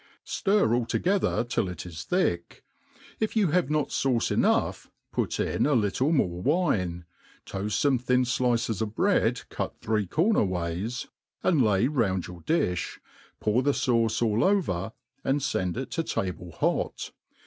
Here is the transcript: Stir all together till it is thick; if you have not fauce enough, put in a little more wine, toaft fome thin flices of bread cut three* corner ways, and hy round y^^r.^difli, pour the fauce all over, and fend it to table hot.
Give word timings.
Stir 0.23 0.73
all 0.73 0.87
together 0.87 1.43
till 1.43 1.69
it 1.69 1.85
is 1.85 2.03
thick; 2.05 2.63
if 3.19 3.35
you 3.35 3.49
have 3.51 3.69
not 3.69 3.89
fauce 3.89 4.31
enough, 4.31 4.89
put 5.11 5.39
in 5.39 5.67
a 5.67 5.75
little 5.75 6.11
more 6.11 6.41
wine, 6.41 7.05
toaft 7.45 7.73
fome 7.73 8.01
thin 8.01 8.23
flices 8.23 8.81
of 8.81 8.95
bread 8.95 9.43
cut 9.49 9.75
three* 9.79 10.07
corner 10.07 10.43
ways, 10.43 11.05
and 11.43 11.61
hy 11.61 11.85
round 11.85 12.23
y^^r.^difli, 12.23 12.97
pour 13.39 13.61
the 13.61 13.73
fauce 13.73 14.23
all 14.23 14.43
over, 14.43 14.91
and 15.23 15.43
fend 15.43 15.77
it 15.77 15.91
to 15.91 16.01
table 16.01 16.49
hot. 16.53 17.11